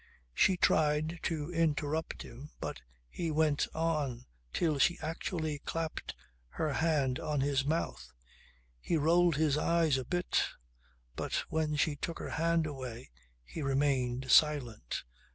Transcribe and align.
She 0.33 0.57
tried 0.57 1.19
to 1.21 1.53
interrupt 1.53 2.23
him 2.23 2.49
but 2.59 2.81
he 3.07 3.29
went 3.29 3.67
on 3.75 4.25
till 4.51 4.79
she 4.79 4.97
actually 4.99 5.59
clapped 5.59 6.15
her 6.49 6.73
hand 6.73 7.19
on 7.19 7.41
his 7.41 7.65
mouth. 7.65 8.11
He 8.79 8.97
rolled 8.97 9.35
his 9.35 9.59
eyes 9.59 9.99
a 9.99 10.03
bit 10.03 10.43
but 11.15 11.35
when 11.49 11.75
she 11.75 11.97
took 11.97 12.17
her 12.17 12.31
hand 12.31 12.65
away 12.65 13.11
he 13.45 13.61
remained 13.61 14.31
silent. 14.31 15.03